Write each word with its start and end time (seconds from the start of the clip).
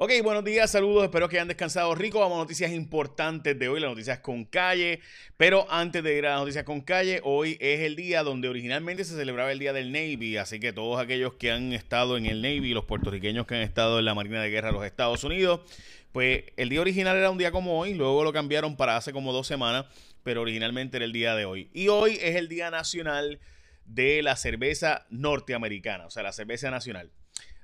Ok, 0.00 0.12
buenos 0.22 0.44
días, 0.44 0.70
saludos, 0.70 1.02
espero 1.02 1.28
que 1.28 1.38
hayan 1.38 1.48
descansado 1.48 1.92
rico. 1.96 2.20
Vamos 2.20 2.36
a 2.36 2.42
noticias 2.42 2.70
importantes 2.70 3.58
de 3.58 3.68
hoy, 3.68 3.80
las 3.80 3.90
noticias 3.90 4.20
con 4.20 4.44
calle. 4.44 5.00
Pero 5.36 5.66
antes 5.72 6.04
de 6.04 6.16
ir 6.16 6.24
a 6.24 6.30
las 6.34 6.38
noticias 6.38 6.62
con 6.62 6.82
calle, 6.82 7.20
hoy 7.24 7.58
es 7.60 7.80
el 7.80 7.96
día 7.96 8.22
donde 8.22 8.48
originalmente 8.48 9.04
se 9.04 9.16
celebraba 9.16 9.50
el 9.50 9.58
Día 9.58 9.72
del 9.72 9.90
Navy. 9.90 10.36
Así 10.36 10.60
que 10.60 10.72
todos 10.72 11.00
aquellos 11.00 11.34
que 11.34 11.50
han 11.50 11.72
estado 11.72 12.16
en 12.16 12.26
el 12.26 12.42
Navy, 12.42 12.74
los 12.74 12.84
puertorriqueños 12.84 13.44
que 13.44 13.56
han 13.56 13.62
estado 13.62 13.98
en 13.98 14.04
la 14.04 14.14
Marina 14.14 14.40
de 14.40 14.50
Guerra 14.50 14.68
de 14.68 14.74
los 14.74 14.84
Estados 14.84 15.24
Unidos, 15.24 15.62
pues 16.12 16.44
el 16.56 16.68
día 16.68 16.80
original 16.80 17.16
era 17.16 17.30
un 17.30 17.38
día 17.38 17.50
como 17.50 17.80
hoy, 17.80 17.94
luego 17.94 18.22
lo 18.22 18.32
cambiaron 18.32 18.76
para 18.76 18.96
hace 18.96 19.12
como 19.12 19.32
dos 19.32 19.48
semanas, 19.48 19.86
pero 20.22 20.42
originalmente 20.42 20.98
era 20.98 21.06
el 21.06 21.12
día 21.12 21.34
de 21.34 21.44
hoy. 21.44 21.70
Y 21.72 21.88
hoy 21.88 22.20
es 22.22 22.36
el 22.36 22.46
Día 22.46 22.70
Nacional 22.70 23.40
de 23.84 24.22
la 24.22 24.36
Cerveza 24.36 25.06
Norteamericana, 25.10 26.06
o 26.06 26.10
sea, 26.10 26.22
la 26.22 26.32
cerveza 26.32 26.70
nacional. 26.70 27.10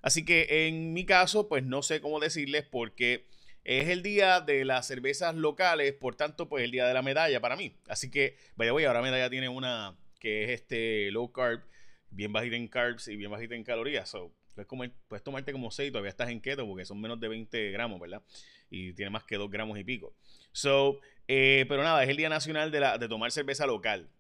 Así 0.05 0.23
que 0.27 0.67
en 0.67 0.93
mi 0.93 1.07
caso, 1.07 1.49
pues 1.49 1.65
no 1.65 1.83
sé 1.83 2.03
cómo 2.03 2.21
decirles 2.21 2.67
porque 2.71 3.25
es 3.65 3.89
el 3.89 4.03
día 4.03 4.43
de 4.43 4.67
las 4.67 4.87
cervezas 4.87 5.35
locales, 5.35 5.95
por 5.95 6.15
tanto, 6.15 6.47
pues 6.47 6.63
el 6.63 6.73
día 6.73 6.87
de 6.87 6.93
la 6.93 7.01
medalla 7.01 7.41
para 7.41 7.57
mí. 7.57 7.75
Así 7.89 8.11
que, 8.11 8.37
vaya, 8.55 8.73
voy, 8.73 8.85
ahora 8.85 9.01
medalla 9.01 9.31
tiene 9.31 9.49
una 9.49 9.97
que 10.21 10.45
es 10.45 10.51
este 10.51 11.11
low 11.11 11.33
carb, 11.33 11.63
bien 12.11 12.35
bajita 12.35 12.55
en 12.55 12.69
carbs 12.69 13.09
y 13.09 13.17
bien 13.17 13.31
bajita 13.31 13.55
en 13.55 13.65
calorías. 13.65 14.11
So, 14.11 14.31
puedes, 14.55 14.93
puedes 15.09 15.25
tomarte 15.25 15.53
como 15.53 15.71
6 15.71 15.91
todavía 15.91 16.11
estás 16.11 16.29
en 16.29 16.43
keto 16.43 16.67
porque 16.67 16.85
son 16.85 17.01
menos 17.01 17.19
de 17.19 17.29
20 17.29 17.71
gramos, 17.71 17.99
¿verdad? 17.99 18.23
Y 18.69 18.93
tiene 18.93 19.09
más 19.09 19.25
que 19.25 19.37
2 19.37 19.51
gramos 19.51 19.79
y 19.79 19.85
pico. 19.85 20.15
So, 20.53 21.01
eh, 21.29 21.65
pero 21.67 21.83
nada, 21.83 22.05
es 22.05 22.11
el 22.11 22.19
Día 22.19 22.29
Nacional 22.29 22.71
de, 22.71 22.81
la, 22.81 22.99
de 22.99 23.09
tomar 23.09 23.31
cerveza 23.31 23.67
local. 23.67 24.11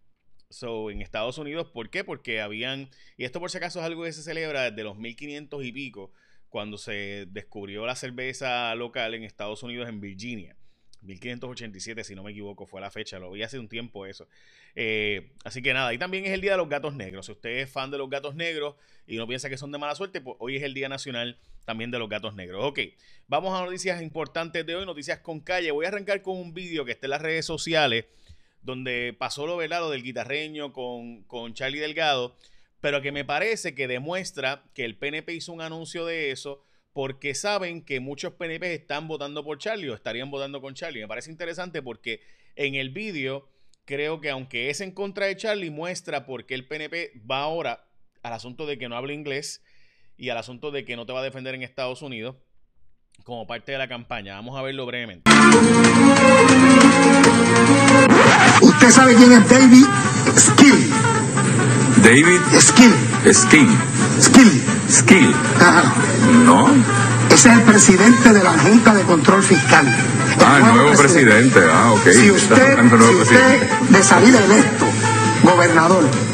So, 0.54 0.88
en 0.88 1.02
Estados 1.02 1.36
Unidos, 1.38 1.68
¿por 1.68 1.90
qué? 1.90 2.04
Porque 2.04 2.40
habían, 2.40 2.88
y 3.16 3.24
esto 3.24 3.40
por 3.40 3.50
si 3.50 3.58
acaso 3.58 3.80
es 3.80 3.84
algo 3.84 4.04
que 4.04 4.12
se 4.12 4.22
celebra 4.22 4.70
desde 4.70 4.84
los 4.84 4.96
1500 4.96 5.64
y 5.64 5.72
pico, 5.72 6.12
cuando 6.48 6.78
se 6.78 7.26
descubrió 7.28 7.84
la 7.86 7.96
cerveza 7.96 8.72
local 8.76 9.14
en 9.14 9.24
Estados 9.24 9.64
Unidos, 9.64 9.88
en 9.88 10.00
Virginia. 10.00 10.56
1587, 11.02 12.04
si 12.04 12.14
no 12.14 12.22
me 12.22 12.30
equivoco, 12.30 12.66
fue 12.66 12.80
la 12.80 12.92
fecha, 12.92 13.18
lo 13.18 13.32
vi 13.32 13.42
hace 13.42 13.58
un 13.58 13.68
tiempo 13.68 14.06
eso. 14.06 14.28
Eh, 14.76 15.32
así 15.44 15.60
que 15.60 15.74
nada, 15.74 15.92
y 15.92 15.98
también 15.98 16.24
es 16.24 16.30
el 16.30 16.40
Día 16.40 16.52
de 16.52 16.58
los 16.58 16.68
Gatos 16.68 16.94
Negros. 16.94 17.26
Si 17.26 17.32
usted 17.32 17.58
es 17.58 17.68
fan 17.68 17.90
de 17.90 17.98
los 17.98 18.08
gatos 18.08 18.36
negros 18.36 18.76
y 19.08 19.16
no 19.16 19.26
piensa 19.26 19.50
que 19.50 19.58
son 19.58 19.72
de 19.72 19.78
mala 19.78 19.96
suerte, 19.96 20.20
pues 20.20 20.36
hoy 20.38 20.56
es 20.56 20.62
el 20.62 20.72
Día 20.72 20.88
Nacional 20.88 21.36
también 21.64 21.90
de 21.90 21.98
los 21.98 22.08
Gatos 22.08 22.36
Negros. 22.36 22.62
Ok, 22.64 22.78
vamos 23.26 23.60
a 23.60 23.64
noticias 23.64 24.00
importantes 24.00 24.64
de 24.64 24.76
hoy, 24.76 24.86
noticias 24.86 25.18
con 25.18 25.40
calle. 25.40 25.72
Voy 25.72 25.84
a 25.84 25.88
arrancar 25.88 26.22
con 26.22 26.36
un 26.38 26.54
vídeo 26.54 26.84
que 26.84 26.92
está 26.92 27.06
en 27.06 27.10
las 27.10 27.22
redes 27.22 27.44
sociales 27.44 28.04
donde 28.64 29.14
pasó 29.16 29.46
lo 29.46 29.56
velado 29.56 29.90
del 29.90 30.02
guitarreño 30.02 30.72
con, 30.72 31.22
con 31.24 31.54
Charlie 31.54 31.78
Delgado, 31.78 32.34
pero 32.80 33.02
que 33.02 33.12
me 33.12 33.24
parece 33.24 33.74
que 33.74 33.86
demuestra 33.86 34.64
que 34.74 34.84
el 34.84 34.96
PNP 34.96 35.34
hizo 35.34 35.52
un 35.52 35.60
anuncio 35.60 36.04
de 36.04 36.30
eso 36.30 36.64
porque 36.92 37.34
saben 37.34 37.84
que 37.84 38.00
muchos 38.00 38.34
PNP 38.34 38.72
están 38.74 39.08
votando 39.08 39.44
por 39.44 39.58
Charlie 39.58 39.90
o 39.90 39.94
estarían 39.94 40.30
votando 40.30 40.60
con 40.60 40.74
Charlie. 40.74 41.00
Me 41.00 41.08
parece 41.08 41.30
interesante 41.30 41.82
porque 41.82 42.20
en 42.56 42.74
el 42.76 42.90
vídeo 42.90 43.48
creo 43.84 44.20
que 44.20 44.30
aunque 44.30 44.70
es 44.70 44.80
en 44.80 44.92
contra 44.92 45.26
de 45.26 45.36
Charlie, 45.36 45.70
muestra 45.70 46.24
por 46.24 46.46
qué 46.46 46.54
el 46.54 46.66
PNP 46.66 47.20
va 47.30 47.40
ahora 47.40 47.86
al 48.22 48.32
asunto 48.32 48.64
de 48.64 48.78
que 48.78 48.88
no 48.88 48.96
habla 48.96 49.12
inglés 49.12 49.62
y 50.16 50.30
al 50.30 50.38
asunto 50.38 50.70
de 50.70 50.84
que 50.84 50.96
no 50.96 51.04
te 51.04 51.12
va 51.12 51.20
a 51.20 51.24
defender 51.24 51.54
en 51.54 51.62
Estados 51.62 52.00
Unidos 52.00 52.36
como 53.24 53.46
parte 53.46 53.72
de 53.72 53.78
la 53.78 53.88
campaña. 53.88 54.34
Vamos 54.34 54.56
a 54.56 54.62
verlo 54.62 54.86
brevemente. 54.86 55.30
¿Usted 58.60 58.90
sabe 58.90 59.14
quién 59.14 59.32
es 59.32 59.48
David 59.48 59.86
Skill? 60.36 60.90
David 62.02 62.40
Skill. 62.60 62.94
Skill. 63.32 63.68
Skill. 64.20 64.62
Skill. 64.90 65.34
Ajá. 65.60 65.82
No. 66.44 66.68
Ese 67.30 67.48
es 67.50 67.56
el 67.56 67.62
presidente 67.62 68.32
de 68.32 68.42
la 68.44 68.52
Junta 68.52 68.94
de 68.94 69.02
Control 69.02 69.42
Fiscal. 69.42 69.86
ah, 70.44 70.58
el 70.58 70.74
nuevo 70.74 70.92
presidente. 70.96 71.60
Ah, 71.72 71.92
ok. 71.92 72.08
Si 72.12 72.30
usted, 72.30 72.78
si 72.88 73.14
usted 73.16 73.62
de 73.88 74.02
salir 74.02 74.34
electo 74.36 74.86
gobernador, 75.42 76.04
¿qué 76.04 76.33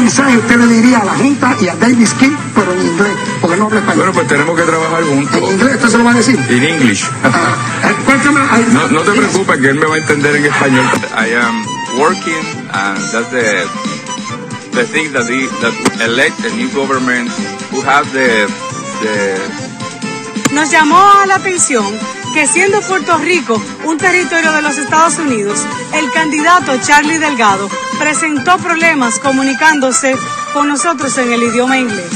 mensaje 0.00 0.36
usted 0.36 0.56
le 0.56 0.66
diría 0.66 0.98
a 0.98 1.04
la 1.04 1.14
Junta 1.14 1.56
y 1.60 1.68
a 1.68 1.74
David 1.76 2.06
Skill, 2.06 2.36
pero 2.54 2.72
en 2.72 2.86
inglés? 2.86 3.12
Porque 3.40 3.56
no 3.56 3.66
habla 3.66 3.80
español. 3.80 3.98
Bueno, 3.98 4.12
pues 4.12 4.28
tenemos 4.28 4.56
que 4.56 4.62
trabajar 4.62 5.02
juntos. 5.04 5.36
¿En 5.36 5.44
inglés 5.44 5.74
usted 5.76 5.88
se 5.88 5.98
lo 5.98 6.04
va 6.04 6.10
a 6.10 6.14
decir? 6.14 6.38
In 6.50 6.64
English. 6.64 7.04
Ah, 7.24 8.58
no, 8.72 8.88
no 8.88 9.00
te 9.00 9.12
preocupes 9.12 9.56
que 9.58 9.68
él 9.68 9.76
me 9.76 9.86
va 9.86 9.94
a 9.96 9.98
entender 9.98 10.36
en 10.36 10.44
español. 10.46 10.86
I 11.16 11.34
am 11.34 11.64
working 11.98 12.44
and 12.72 12.98
that's 13.12 13.30
the 13.30 13.66
the 14.72 14.84
thing 14.84 15.12
that 15.12 15.26
the 15.26 15.48
that 15.62 15.74
elect 16.04 16.38
a 16.44 16.50
new 16.56 16.68
government 16.74 17.30
who 17.70 17.80
have 17.82 18.06
the 18.12 18.46
the 19.02 20.54
Nos 20.54 20.70
llamó 20.70 20.98
a 21.22 21.26
la 21.26 21.36
atención 21.36 21.86
que 22.36 22.46
siendo 22.46 22.82
Puerto 22.82 23.16
Rico 23.16 23.56
un 23.86 23.96
territorio 23.96 24.52
de 24.52 24.60
los 24.60 24.76
Estados 24.76 25.18
Unidos, 25.18 25.58
el 25.94 26.10
candidato 26.12 26.72
Charlie 26.86 27.16
Delgado 27.16 27.66
presentó 27.98 28.58
problemas 28.58 29.18
comunicándose 29.20 30.14
con 30.52 30.68
nosotros 30.68 31.16
en 31.16 31.32
el 31.32 31.44
idioma 31.44 31.78
inglés. 31.78 32.10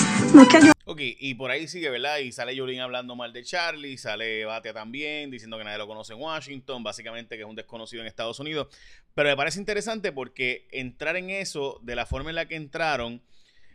Ok, 0.84 1.00
y 1.00 1.32
por 1.36 1.50
ahí 1.50 1.66
sigue, 1.66 1.88
¿verdad? 1.88 2.18
Y 2.18 2.32
sale 2.32 2.54
Jolín 2.54 2.80
hablando 2.80 3.16
mal 3.16 3.32
de 3.32 3.42
Charlie, 3.44 3.96
sale 3.96 4.44
Batia 4.44 4.74
también, 4.74 5.30
diciendo 5.30 5.56
que 5.56 5.64
nadie 5.64 5.78
lo 5.78 5.86
conoce 5.86 6.12
en 6.12 6.20
Washington, 6.20 6.82
básicamente 6.82 7.36
que 7.36 7.42
es 7.42 7.48
un 7.48 7.56
desconocido 7.56 8.02
en 8.02 8.06
Estados 8.06 8.38
Unidos. 8.40 8.68
Pero 9.14 9.30
me 9.30 9.36
parece 9.36 9.58
interesante 9.58 10.12
porque 10.12 10.68
entrar 10.70 11.16
en 11.16 11.30
eso 11.30 11.80
de 11.82 11.94
la 11.94 12.04
forma 12.04 12.28
en 12.28 12.36
la 12.36 12.46
que 12.46 12.56
entraron, 12.56 13.22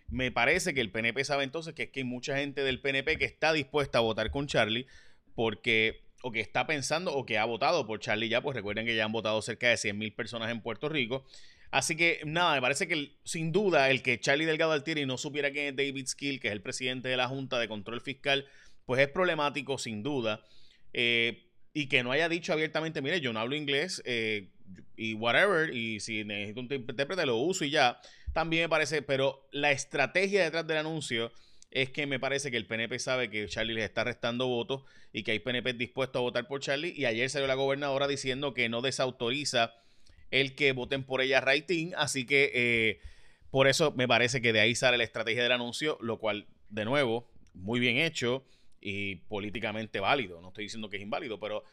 me 0.10 0.32
parece 0.32 0.76
que 0.76 0.82
el 0.82 0.92
PNP 0.92 1.24
sabe 1.24 1.44
entonces 1.44 1.74
que 1.74 1.84
es 1.84 1.90
que 1.90 2.02
hay 2.02 2.04
mucha 2.04 2.38
gente 2.38 2.62
del 2.62 2.82
PNP 2.82 3.18
que 3.18 3.26
está 3.26 3.52
dispuesta 3.52 3.98
a 3.98 4.02
votar 4.02 4.30
con 4.30 4.46
Charlie 4.46 4.86
porque 5.34 6.05
o 6.22 6.32
que 6.32 6.40
está 6.40 6.66
pensando 6.66 7.14
o 7.14 7.26
que 7.26 7.38
ha 7.38 7.46
votado 7.46 7.86
por 7.86 8.00
Charlie 8.00 8.30
ya, 8.30 8.42
pues 8.42 8.56
recuerden 8.56 8.86
que 8.86 8.96
ya 8.96 9.06
han 9.06 9.12
votado 9.12 9.42
cerca 9.42 9.70
de 9.70 9.78
100 9.78 9.98
mil 9.98 10.14
personas 10.14 10.52
en 10.52 10.62
Puerto 10.62 10.90
Rico. 10.90 11.26
Así 11.72 11.96
que 11.96 12.22
nada, 12.26 12.56
me 12.56 12.62
parece 12.62 12.88
que 12.88 13.18
sin 13.24 13.52
duda 13.52 13.90
el 13.90 14.02
que 14.02 14.20
Charlie 14.20 14.46
Delgado 14.46 14.72
Altieri 14.72 15.06
no 15.06 15.18
supiera 15.18 15.52
quién 15.52 15.68
es 15.68 15.76
David 15.76 16.08
Skill, 16.08 16.40
que 16.40 16.48
es 16.48 16.54
el 16.54 16.62
presidente 16.62 17.10
de 17.10 17.18
la 17.18 17.28
Junta 17.28 17.60
de 17.60 17.68
Control 17.68 18.02
Fiscal, 18.02 18.46
pues 18.86 19.02
es 19.02 19.10
problemático 19.10 19.78
sin 19.78 20.02
duda. 20.02 20.42
Eh, 20.94 21.50
y 21.74 21.88
que 21.88 22.04
no 22.04 22.12
haya 22.12 22.30
dicho 22.30 22.54
abiertamente, 22.54 23.02
mire, 23.02 23.20
yo 23.20 23.34
no 23.34 23.40
hablo 23.42 23.56
inglés 23.56 24.02
eh, 24.06 24.52
y 24.96 25.14
whatever, 25.16 25.76
y 25.76 26.00
si 26.00 26.24
necesito 26.24 26.62
un 26.62 26.72
intérprete 26.72 27.26
lo 27.26 27.36
uso 27.36 27.66
y 27.66 27.70
ya, 27.72 28.00
también 28.34 28.64
me 28.64 28.70
parece, 28.70 29.02
pero 29.02 29.46
la 29.52 29.72
estrategia 29.72 30.44
detrás 30.44 30.66
del 30.66 30.78
anuncio 30.78 31.34
es 31.76 31.90
que 31.90 32.08
me 32.08 32.22
parece 32.22 32.52
que 32.52 32.58
el 32.58 32.66
PNP 32.66 32.98
sabe 33.00 33.30
que 33.30 33.50
Charlie 33.50 33.74
les 33.74 33.84
está 33.84 34.06
restando 34.06 34.48
votos 34.48 34.86
y 35.12 35.24
que 35.24 35.32
hay 35.32 35.40
PNP 35.40 35.74
dispuestos 35.74 36.22
a 36.22 36.24
votar 36.24 36.48
por 36.48 36.62
Charlie, 36.62 36.94
y 36.96 37.04
ayer 37.04 37.30
salió 37.30 37.48
la 37.48 37.56
gobernadora 37.56 38.08
diciendo 38.08 38.54
que 38.54 38.70
no 38.70 38.82
desautoriza 38.82 39.74
el 40.32 40.56
que 40.56 40.72
voten 40.72 41.04
por 41.04 41.20
ella 41.20 41.42
rating. 41.42 41.92
Así 41.98 42.26
que 42.26 42.52
eh, 42.54 43.02
por 43.52 43.68
eso 43.68 43.92
me 43.92 44.08
parece 44.08 44.42
que 44.42 44.54
de 44.54 44.62
ahí 44.62 44.74
sale 44.74 44.98
la 44.98 45.04
estrategia 45.04 45.44
del 45.44 45.52
anuncio, 45.52 45.98
lo 46.00 46.18
cual, 46.18 46.48
de 46.70 46.86
nuevo, 46.86 47.30
muy 47.54 47.82
bien 47.82 47.98
hecho 47.98 48.46
y 48.80 49.16
políticamente 49.28 50.00
válido. 50.00 50.40
No 50.40 50.48
estoy 50.48 50.64
diciendo 50.64 50.90
que 50.90 50.96
es 50.96 51.04
inválido, 51.04 51.42
pero 51.42 51.66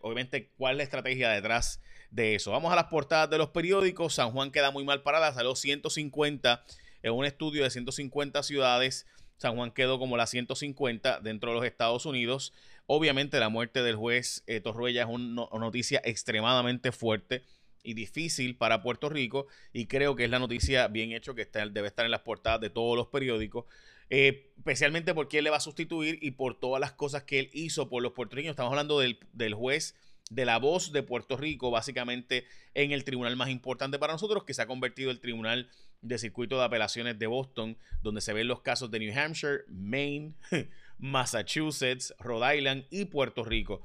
obviamente, 0.00 0.50
¿cuál 0.56 0.72
es 0.72 0.76
la 0.78 0.82
estrategia 0.82 1.30
detrás 1.30 1.80
de 2.10 2.34
eso? 2.34 2.50
Vamos 2.50 2.72
a 2.72 2.76
las 2.76 2.86
portadas 2.86 3.30
de 3.30 3.38
los 3.38 3.50
periódicos. 3.50 4.14
San 4.14 4.32
Juan 4.32 4.50
queda 4.50 4.72
muy 4.72 4.82
mal 4.82 5.04
parada, 5.04 5.32
salió 5.32 5.54
150 5.54 6.64
en 7.04 7.12
un 7.12 7.24
estudio 7.24 7.62
de 7.62 7.70
150 7.70 8.42
ciudades. 8.42 9.06
San 9.38 9.54
Juan 9.54 9.70
quedó 9.70 9.98
como 9.98 10.16
la 10.16 10.26
150 10.26 11.20
dentro 11.20 11.50
de 11.50 11.56
los 11.56 11.64
Estados 11.64 12.06
Unidos. 12.06 12.52
Obviamente 12.86 13.38
la 13.38 13.48
muerte 13.48 13.82
del 13.82 13.96
juez 13.96 14.42
eh, 14.46 14.60
Torruella 14.60 15.02
es 15.02 15.08
una 15.08 15.46
noticia 15.52 16.00
extremadamente 16.04 16.92
fuerte 16.92 17.44
y 17.84 17.94
difícil 17.94 18.56
para 18.56 18.82
Puerto 18.82 19.08
Rico 19.08 19.46
y 19.72 19.86
creo 19.86 20.16
que 20.16 20.24
es 20.24 20.30
la 20.30 20.40
noticia 20.40 20.88
bien 20.88 21.12
hecho 21.12 21.34
que 21.34 21.42
está, 21.42 21.66
debe 21.66 21.86
estar 21.86 22.04
en 22.04 22.10
las 22.10 22.22
portadas 22.22 22.60
de 22.60 22.70
todos 22.70 22.96
los 22.96 23.06
periódicos, 23.06 23.66
eh, 24.10 24.50
especialmente 24.58 25.14
porque 25.14 25.38
él 25.38 25.44
le 25.44 25.50
va 25.50 25.58
a 25.58 25.60
sustituir 25.60 26.18
y 26.20 26.32
por 26.32 26.58
todas 26.58 26.80
las 26.80 26.92
cosas 26.92 27.22
que 27.22 27.38
él 27.38 27.50
hizo 27.52 27.88
por 27.88 28.02
los 28.02 28.12
puertorriqueños. 28.12 28.54
Estamos 28.54 28.72
hablando 28.72 28.98
del, 28.98 29.20
del 29.32 29.54
juez 29.54 29.94
de 30.30 30.44
la 30.44 30.58
voz 30.58 30.92
de 30.92 31.02
Puerto 31.02 31.36
Rico, 31.36 31.70
básicamente 31.70 32.44
en 32.74 32.92
el 32.92 33.04
tribunal 33.04 33.36
más 33.36 33.48
importante 33.50 33.98
para 33.98 34.14
nosotros, 34.14 34.44
que 34.44 34.54
se 34.54 34.62
ha 34.62 34.66
convertido 34.66 35.10
el 35.10 35.20
tribunal 35.20 35.70
de 36.00 36.18
circuito 36.18 36.58
de 36.58 36.64
apelaciones 36.64 37.18
de 37.18 37.26
Boston, 37.26 37.76
donde 38.02 38.20
se 38.20 38.32
ven 38.32 38.48
los 38.48 38.62
casos 38.62 38.90
de 38.90 38.98
New 38.98 39.18
Hampshire, 39.18 39.64
Maine, 39.68 40.34
Massachusetts, 40.98 42.14
Rhode 42.18 42.58
Island 42.58 42.84
y 42.90 43.06
Puerto 43.06 43.44
Rico. 43.44 43.82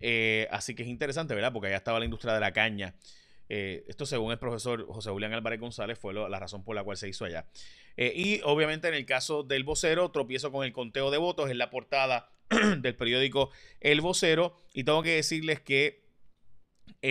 Eh, 0.00 0.48
así 0.50 0.74
que 0.74 0.82
es 0.82 0.88
interesante, 0.88 1.34
¿verdad? 1.34 1.52
Porque 1.52 1.68
allá 1.68 1.76
estaba 1.76 1.98
la 1.98 2.04
industria 2.04 2.34
de 2.34 2.40
la 2.40 2.52
caña 2.52 2.94
eh, 3.48 3.84
esto 3.88 4.06
según 4.06 4.32
el 4.32 4.38
profesor 4.38 4.86
José 4.86 5.10
Julián 5.10 5.32
Álvarez 5.32 5.60
González 5.60 5.98
fue 5.98 6.14
la 6.14 6.38
razón 6.38 6.64
por 6.64 6.74
la 6.74 6.82
cual 6.82 6.96
se 6.96 7.08
hizo 7.08 7.24
allá. 7.24 7.46
Eh, 7.96 8.12
y 8.14 8.40
obviamente 8.42 8.88
en 8.88 8.94
el 8.94 9.06
caso 9.06 9.42
del 9.42 9.64
vocero, 9.64 10.10
tropiezo 10.10 10.50
con 10.50 10.64
el 10.64 10.72
conteo 10.72 11.10
de 11.10 11.18
votos 11.18 11.50
en 11.50 11.58
la 11.58 11.70
portada 11.70 12.30
del 12.78 12.96
periódico 12.96 13.50
El 13.80 14.00
Vocero. 14.00 14.56
Y 14.72 14.84
tengo 14.84 15.02
que 15.02 15.16
decirles 15.16 15.60
que, 15.60 16.04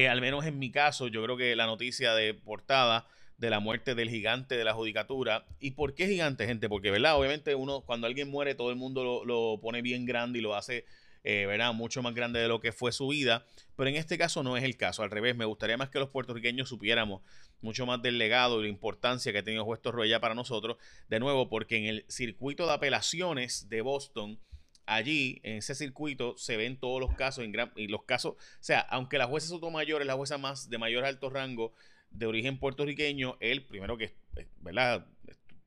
al 0.10 0.22
menos 0.22 0.46
en 0.46 0.60
mi 0.60 0.72
caso, 0.72 1.08
yo 1.08 1.24
creo 1.24 1.38
que 1.38 1.56
la 1.56 1.66
noticia 1.66 2.14
de 2.16 2.34
portada 2.34 3.08
de 3.44 3.50
la 3.50 3.60
muerte 3.60 3.94
del 3.94 4.10
gigante 4.10 4.56
de 4.56 4.64
la 4.64 4.74
judicatura. 4.74 5.46
¿Y 5.60 5.72
por 5.72 5.94
qué 5.94 6.08
gigante, 6.08 6.46
gente? 6.46 6.70
Porque, 6.70 6.92
¿verdad? 6.92 7.18
Obviamente 7.18 7.56
uno, 7.56 7.82
cuando 7.82 8.08
alguien 8.08 8.30
muere, 8.32 8.56
todo 8.56 8.70
el 8.70 8.78
mundo 8.78 9.04
lo, 9.04 9.26
lo 9.26 9.60
pone 9.62 9.82
bien 9.82 10.06
grande 10.06 10.40
y 10.40 10.42
lo 10.42 10.56
hace 10.56 10.86
eh, 11.26 11.46
¿verdad? 11.46 11.74
Mucho 11.74 12.02
más 12.02 12.14
grande 12.14 12.40
de 12.40 12.50
lo 12.50 12.60
que 12.60 12.74
fue 12.74 12.92
su 12.92 13.08
vida, 13.08 13.46
pero 13.78 13.90
en 13.90 13.96
este 13.96 14.18
caso 14.18 14.44
no 14.44 14.58
es 14.58 14.64
el 14.66 14.76
caso, 14.76 15.04
al 15.04 15.10
revés, 15.10 15.38
me 15.38 15.46
gustaría 15.46 15.78
más 15.78 15.90
que 15.90 16.00
los 16.00 16.10
puertorriqueños 16.10 16.68
supiéramos 16.68 17.22
mucho 17.62 17.86
más 17.86 18.02
del 18.02 18.18
legado 18.18 18.60
y 18.60 18.64
la 18.64 18.70
importancia 18.70 19.32
que 19.32 19.38
ha 19.38 19.44
tenido 19.44 19.64
Juez 19.64 19.82
Torroella 19.82 20.20
para 20.20 20.36
nosotros, 20.36 20.76
de 21.08 21.22
nuevo, 21.22 21.48
porque 21.48 21.78
en 21.78 21.86
el 21.86 22.06
circuito 22.10 22.66
de 22.66 22.74
apelaciones 22.74 23.70
de 23.70 23.80
Boston, 23.80 24.38
allí, 24.86 25.40
en 25.44 25.60
ese 25.60 25.76
circuito, 25.76 26.38
se 26.38 26.58
ven 26.58 26.78
todos 26.78 27.00
los 27.00 27.16
casos, 27.16 27.46
en 27.46 27.54
y 27.78 27.88
los 27.88 28.04
casos, 28.04 28.34
o 28.34 28.38
sea, 28.60 28.82
aunque 28.82 29.18
la 29.18 29.28
jueza 29.28 29.48
Sotomayor 29.48 30.02
es 30.02 30.08
la 30.08 30.16
jueza 30.16 30.38
más 30.38 30.70
de 30.70 30.78
mayor 30.78 31.06
alto 31.06 31.30
rango 31.30 31.74
de 32.14 32.26
origen 32.26 32.58
puertorriqueño, 32.58 33.38
él, 33.40 33.64
primero 33.64 33.98
que, 33.98 34.14
eh, 34.36 34.48
¿verdad? 34.62 35.06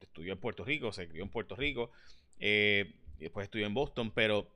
Estudió 0.01 0.33
en 0.33 0.39
Puerto 0.39 0.65
Rico, 0.65 0.93
se 0.93 1.09
crió 1.09 1.23
en 1.23 1.29
Puerto 1.29 1.57
Rico, 1.57 1.91
eh, 2.39 2.95
después 3.19 3.45
estudió 3.45 3.67
en 3.67 3.75
Boston, 3.75 4.11
pero 4.13 4.51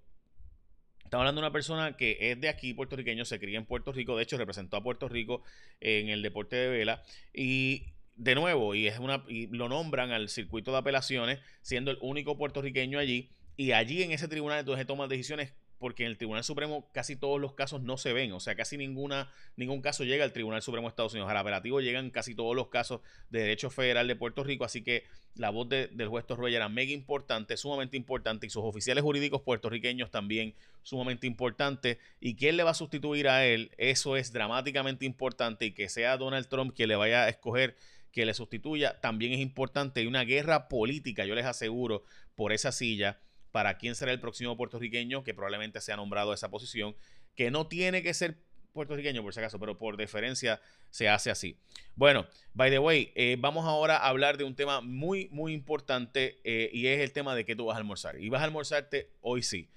Estamos 1.10 1.22
hablando 1.22 1.40
de 1.40 1.46
una 1.48 1.52
persona 1.52 1.96
que 1.96 2.18
es 2.20 2.40
de 2.40 2.48
aquí, 2.48 2.72
puertorriqueño, 2.72 3.24
se 3.24 3.40
cría 3.40 3.58
en 3.58 3.66
Puerto 3.66 3.90
Rico, 3.90 4.16
de 4.16 4.22
hecho 4.22 4.38
representó 4.38 4.76
a 4.76 4.82
Puerto 4.84 5.08
Rico 5.08 5.42
en 5.80 6.08
el 6.08 6.22
deporte 6.22 6.54
de 6.54 6.68
vela 6.68 7.02
y 7.34 7.86
de 8.14 8.36
nuevo, 8.36 8.76
y 8.76 8.86
es 8.86 9.00
una 9.00 9.24
y 9.26 9.48
lo 9.48 9.68
nombran 9.68 10.12
al 10.12 10.28
circuito 10.28 10.70
de 10.70 10.78
apelaciones, 10.78 11.40
siendo 11.62 11.90
el 11.90 11.98
único 12.00 12.38
puertorriqueño 12.38 13.00
allí 13.00 13.28
y 13.56 13.72
allí 13.72 14.04
en 14.04 14.12
ese 14.12 14.28
tribunal 14.28 14.60
entonces 14.60 14.86
toma 14.86 15.08
decisiones 15.08 15.52
porque 15.80 16.04
en 16.04 16.10
el 16.10 16.18
Tribunal 16.18 16.44
Supremo 16.44 16.88
casi 16.92 17.16
todos 17.16 17.40
los 17.40 17.54
casos 17.54 17.80
no 17.80 17.96
se 17.96 18.12
ven, 18.12 18.32
o 18.32 18.38
sea, 18.38 18.54
casi 18.54 18.76
ninguna, 18.76 19.32
ningún 19.56 19.80
caso 19.80 20.04
llega 20.04 20.24
al 20.24 20.32
Tribunal 20.32 20.60
Supremo 20.60 20.86
de 20.86 20.90
Estados 20.90 21.14
Unidos. 21.14 21.30
Al 21.30 21.38
apelativo 21.38 21.80
llegan 21.80 22.10
casi 22.10 22.34
todos 22.34 22.54
los 22.54 22.68
casos 22.68 23.00
de 23.30 23.40
derecho 23.40 23.70
federal 23.70 24.06
de 24.06 24.14
Puerto 24.14 24.44
Rico, 24.44 24.64
así 24.64 24.82
que 24.82 25.04
la 25.34 25.48
voz 25.48 25.70
del 25.70 26.08
juez 26.08 26.26
Torroya 26.26 26.56
era 26.56 26.68
mega 26.68 26.92
importante, 26.92 27.56
sumamente 27.56 27.96
importante, 27.96 28.46
y 28.46 28.50
sus 28.50 28.62
oficiales 28.62 29.02
jurídicos 29.02 29.40
puertorriqueños 29.40 30.10
también 30.10 30.54
sumamente 30.82 31.26
importante. 31.26 31.98
¿Y 32.20 32.36
quién 32.36 32.58
le 32.58 32.62
va 32.62 32.72
a 32.72 32.74
sustituir 32.74 33.28
a 33.28 33.46
él? 33.46 33.70
Eso 33.78 34.18
es 34.18 34.32
dramáticamente 34.32 35.06
importante, 35.06 35.64
y 35.64 35.72
que 35.72 35.88
sea 35.88 36.18
Donald 36.18 36.46
Trump 36.48 36.74
quien 36.76 36.90
le 36.90 36.96
vaya 36.96 37.24
a 37.24 37.28
escoger 37.30 37.74
que 38.12 38.26
le 38.26 38.34
sustituya, 38.34 39.00
también 39.00 39.32
es 39.32 39.38
importante. 39.38 40.00
Hay 40.00 40.06
una 40.06 40.24
guerra 40.24 40.68
política, 40.68 41.24
yo 41.24 41.34
les 41.34 41.46
aseguro, 41.46 42.04
por 42.34 42.52
esa 42.52 42.70
silla 42.70 43.18
para 43.52 43.78
quién 43.78 43.94
será 43.94 44.12
el 44.12 44.20
próximo 44.20 44.56
puertorriqueño 44.56 45.24
que 45.24 45.34
probablemente 45.34 45.80
sea 45.80 45.96
nombrado 45.96 46.32
a 46.32 46.34
esa 46.34 46.50
posición, 46.50 46.96
que 47.34 47.50
no 47.50 47.66
tiene 47.66 48.02
que 48.02 48.14
ser 48.14 48.38
puertorriqueño 48.72 49.22
por 49.22 49.34
si 49.34 49.40
acaso, 49.40 49.58
pero 49.58 49.78
por 49.78 49.96
deferencia 49.96 50.60
se 50.90 51.08
hace 51.08 51.30
así. 51.30 51.58
Bueno, 51.96 52.26
by 52.54 52.70
the 52.70 52.78
way, 52.78 53.12
eh, 53.14 53.36
vamos 53.38 53.66
ahora 53.66 53.96
a 53.98 54.08
hablar 54.08 54.36
de 54.36 54.44
un 54.44 54.54
tema 54.54 54.80
muy, 54.80 55.28
muy 55.30 55.52
importante 55.52 56.40
eh, 56.44 56.70
y 56.72 56.86
es 56.86 57.00
el 57.00 57.12
tema 57.12 57.34
de 57.34 57.44
qué 57.44 57.56
tú 57.56 57.66
vas 57.66 57.74
a 57.74 57.78
almorzar. 57.78 58.20
Y 58.20 58.28
vas 58.28 58.42
a 58.42 58.44
almorzarte 58.44 59.10
hoy 59.20 59.42
sí. 59.42 59.70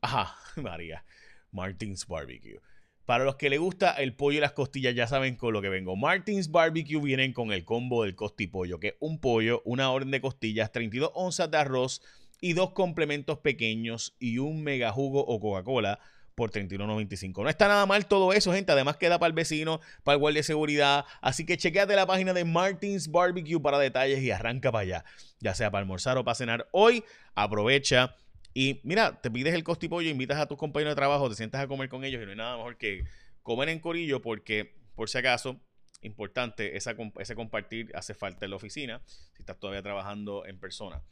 Ajá, 0.00 0.36
María, 0.60 1.04
Martins 1.50 2.06
Barbecue. 2.06 2.60
Para 3.04 3.24
los 3.24 3.34
que 3.34 3.50
le 3.50 3.58
gusta 3.58 3.92
el 3.94 4.14
pollo 4.14 4.38
y 4.38 4.40
las 4.40 4.52
costillas, 4.52 4.94
ya 4.94 5.08
saben 5.08 5.34
con 5.34 5.52
lo 5.52 5.60
que 5.60 5.68
vengo. 5.68 5.96
Martins 5.96 6.50
Barbecue 6.50 7.00
vienen 7.00 7.32
con 7.32 7.52
el 7.52 7.64
combo 7.64 8.04
del 8.04 8.14
costipollo, 8.14 8.78
que 8.78 8.88
es 8.88 8.94
un 9.00 9.20
pollo, 9.20 9.60
una 9.64 9.90
orden 9.90 10.12
de 10.12 10.20
costillas, 10.20 10.70
32 10.70 11.10
onzas 11.14 11.50
de 11.50 11.58
arroz, 11.58 12.00
y 12.42 12.54
dos 12.54 12.72
complementos 12.72 13.38
pequeños 13.38 14.16
y 14.18 14.38
un 14.38 14.64
mega 14.64 14.90
jugo 14.90 15.24
o 15.24 15.38
Coca-Cola 15.40 16.00
por 16.34 16.50
31.95. 16.50 17.44
No 17.44 17.48
está 17.48 17.68
nada 17.68 17.86
mal 17.86 18.06
todo 18.06 18.32
eso, 18.32 18.52
gente. 18.52 18.72
Además 18.72 18.96
queda 18.96 19.20
para 19.20 19.28
el 19.28 19.32
vecino, 19.32 19.80
para 20.02 20.14
el 20.14 20.18
guardia 20.18 20.40
de 20.40 20.42
seguridad. 20.42 21.04
Así 21.20 21.46
que 21.46 21.56
chequeate 21.56 21.94
la 21.94 22.04
página 22.04 22.32
de 22.32 22.44
Martins 22.44 23.08
Barbecue 23.12 23.60
para 23.60 23.78
detalles 23.78 24.20
y 24.22 24.32
arranca 24.32 24.72
para 24.72 24.82
allá. 24.82 25.04
Ya 25.38 25.54
sea 25.54 25.70
para 25.70 25.82
almorzar 25.82 26.18
o 26.18 26.24
para 26.24 26.34
cenar 26.34 26.68
hoy, 26.72 27.04
aprovecha. 27.36 28.16
Y 28.54 28.80
mira, 28.82 29.20
te 29.20 29.30
pides 29.30 29.54
el 29.54 29.62
costipollo, 29.62 30.10
invitas 30.10 30.38
a 30.38 30.46
tus 30.46 30.58
compañeros 30.58 30.92
de 30.92 30.96
trabajo, 30.96 31.28
te 31.30 31.36
sientas 31.36 31.60
a 31.60 31.68
comer 31.68 31.88
con 31.88 32.04
ellos 32.04 32.20
y 32.20 32.24
no 32.24 32.32
hay 32.32 32.36
nada 32.36 32.56
mejor 32.56 32.76
que 32.76 33.04
comer 33.44 33.68
en 33.68 33.78
corillo 33.78 34.20
porque, 34.20 34.74
por 34.96 35.08
si 35.08 35.18
acaso, 35.18 35.60
importante, 36.00 36.76
esa, 36.76 36.96
ese 37.20 37.36
compartir 37.36 37.92
hace 37.94 38.14
falta 38.14 38.44
en 38.46 38.50
la 38.50 38.56
oficina 38.56 39.00
si 39.06 39.42
estás 39.42 39.60
todavía 39.60 39.82
trabajando 39.82 40.44
en 40.44 40.58
persona. 40.58 41.02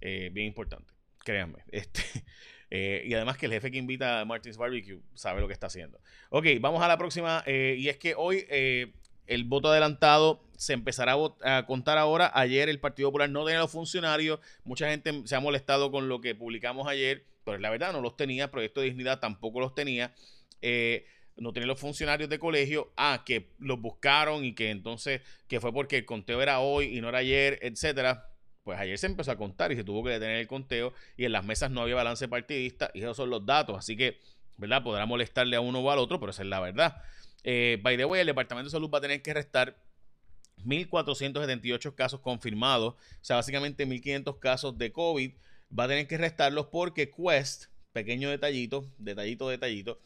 Eh, 0.00 0.30
bien 0.32 0.46
importante, 0.46 0.92
créanme. 1.24 1.58
Este, 1.72 2.02
eh, 2.70 3.02
y 3.04 3.14
además 3.14 3.36
que 3.36 3.46
el 3.46 3.52
jefe 3.52 3.70
que 3.70 3.78
invita 3.78 4.20
a 4.20 4.24
Martins 4.24 4.56
Barbecue 4.56 5.00
sabe 5.14 5.40
lo 5.40 5.48
que 5.48 5.52
está 5.52 5.66
haciendo. 5.66 6.00
Ok, 6.30 6.46
vamos 6.60 6.82
a 6.82 6.88
la 6.88 6.96
próxima. 6.96 7.42
Eh, 7.46 7.76
y 7.78 7.88
es 7.88 7.96
que 7.96 8.14
hoy 8.16 8.46
el 9.26 9.44
voto 9.44 9.70
adelantado 9.70 10.44
se 10.56 10.72
empezará 10.72 11.16
a, 11.42 11.66
contar 11.66 11.98
ahora. 11.98 12.30
Ayer 12.32 12.68
el 12.68 12.78
Partido 12.78 13.08
Popular 13.08 13.28
no 13.28 13.44
tenía 13.44 13.58
los 13.58 13.72
funcionarios. 13.72 14.38
Mucha 14.62 14.88
gente 14.88 15.22
se 15.24 15.34
ha 15.34 15.40
molestado 15.40 15.90
con 15.90 16.08
lo 16.08 16.20
que 16.20 16.36
publicamos 16.36 16.86
ayer, 16.86 17.26
pero 17.44 17.58
la 17.58 17.70
verdad 17.70 17.92
no 17.92 18.00
los 18.00 18.16
tenía. 18.16 18.50
Proyecto 18.50 18.80
de 18.80 18.86
Dignidad 18.86 19.18
tampoco 19.18 19.58
los 19.58 19.74
tenía. 19.74 20.14
no 21.36 21.52
tenía 21.52 21.66
los 21.66 21.80
funcionarios 21.80 22.28
de 22.28 22.38
colegio. 22.38 22.92
Ah, 22.96 23.24
que 23.26 23.50
los 23.58 23.80
buscaron 23.80 24.44
y 24.44 24.54
que 24.54 24.70
entonces, 24.70 25.22
que 25.48 25.58
fue 25.60 25.72
porque 25.72 25.96
el 25.96 26.04
conteo 26.04 26.40
era 26.40 26.60
hoy 26.60 26.96
y 26.96 27.00
no 27.00 27.08
era 27.08 27.18
ayer, 27.18 27.58
etcétera 27.62 28.29
pues 28.64 28.78
ayer 28.78 28.98
se 28.98 29.06
empezó 29.06 29.30
a 29.30 29.36
contar 29.36 29.72
y 29.72 29.76
se 29.76 29.84
tuvo 29.84 30.04
que 30.04 30.10
detener 30.10 30.36
el 30.36 30.46
conteo 30.46 30.92
y 31.16 31.24
en 31.24 31.32
las 31.32 31.44
mesas 31.44 31.70
no 31.70 31.82
había 31.82 31.94
balance 31.94 32.28
partidista 32.28 32.90
y 32.94 33.00
esos 33.00 33.16
son 33.16 33.30
los 33.30 33.44
datos. 33.44 33.78
Así 33.78 33.96
que, 33.96 34.18
¿verdad? 34.56 34.82
Podrá 34.82 35.06
molestarle 35.06 35.56
a 35.56 35.60
uno 35.60 35.80
o 35.80 35.90
al 35.90 35.98
otro, 35.98 36.20
pero 36.20 36.30
esa 36.30 36.42
es 36.42 36.48
la 36.48 36.60
verdad. 36.60 37.02
Eh, 37.42 37.78
by 37.82 37.96
the 37.96 38.04
way, 38.04 38.20
el 38.20 38.26
Departamento 38.26 38.66
de 38.66 38.70
Salud 38.70 38.90
va 38.92 38.98
a 38.98 39.00
tener 39.00 39.22
que 39.22 39.32
restar 39.32 39.76
1.478 40.64 41.94
casos 41.94 42.20
confirmados, 42.20 42.94
o 42.94 42.98
sea, 43.22 43.36
básicamente 43.36 43.86
1.500 43.86 44.38
casos 44.38 44.76
de 44.78 44.92
COVID. 44.92 45.32
Va 45.76 45.84
a 45.84 45.88
tener 45.88 46.06
que 46.06 46.18
restarlos 46.18 46.66
porque 46.66 47.10
Quest, 47.10 47.66
pequeño 47.92 48.28
detallito, 48.28 48.84
detallito, 48.98 49.48
detallito, 49.48 50.00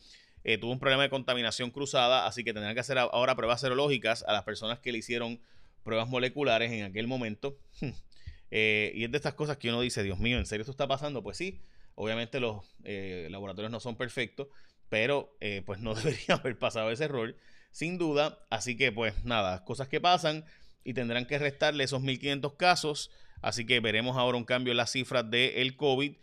eh, 0.45 0.59
tuvo 0.59 0.73
un 0.73 0.79
problema 0.79 1.03
de 1.03 1.11
contaminación 1.11 1.71
cruzada, 1.71 2.27
así 2.27 2.45
que 2.45 2.53
tendrán 2.53 2.75
que 2.75 2.81
hacer 2.81 2.99
ahora 2.99 3.35
pruebas 3.35 3.63
serológicas 3.63 4.25
a 4.29 4.33
las 4.33 4.45
personas 4.45 4.79
que 4.79 4.93
le 4.93 4.99
hicieron 4.99 5.41
pruebas 5.83 6.09
moleculares 6.09 6.71
en 6.71 6.85
aquel 6.85 7.07
momento. 7.07 7.57
Eh, 8.57 8.93
y 8.95 9.03
es 9.03 9.11
de 9.11 9.17
estas 9.17 9.35
cosas 9.35 9.57
que 9.57 9.69
uno 9.69 9.81
dice, 9.81 10.05
Dios 10.05 10.21
mío, 10.21 10.39
¿en 10.39 10.47
serio 10.47 10.63
esto 10.63 10.71
está 10.71 10.87
pasando? 10.87 11.25
Pues 11.25 11.37
sí, 11.37 11.61
obviamente 11.97 12.39
los 12.39 12.65
eh, 12.85 13.27
laboratorios 13.29 13.73
no 13.73 13.81
son 13.81 13.97
perfectos, 13.97 14.47
pero 14.89 15.37
eh, 15.41 15.63
pues 15.67 15.81
no 15.81 15.93
debería 15.97 16.37
haber 16.37 16.57
pasado 16.57 16.93
ese 16.93 17.07
error, 17.07 17.37
sin 17.73 17.99
duda. 17.99 18.39
Así 18.51 18.77
que 18.77 18.93
pues 18.93 19.25
nada, 19.25 19.65
cosas 19.65 19.89
que 19.89 20.01
pasan 20.01 20.45
y 20.85 20.95
tendrán 20.95 21.27
que 21.27 21.37
restarle 21.41 21.83
esos 21.83 22.01
1.500 22.01 22.57
casos. 22.57 23.11
Así 23.43 23.67
que 23.67 23.81
veremos 23.81 24.17
ahora 24.17 24.39
un 24.39 24.45
cambio 24.45 24.71
en 24.71 24.77
las 24.77 24.93
cifras 24.93 25.29
del 25.29 25.77
COVID 25.77 26.15